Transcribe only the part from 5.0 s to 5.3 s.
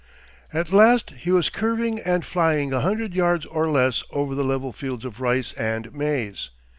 of